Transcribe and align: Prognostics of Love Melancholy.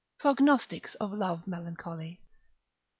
Prognostics 0.17 0.95
of 0.95 1.13
Love 1.13 1.45
Melancholy. 1.45 2.19